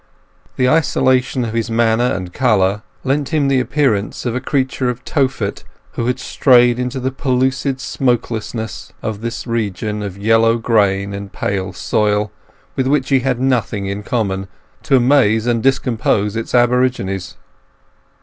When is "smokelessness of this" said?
7.79-9.45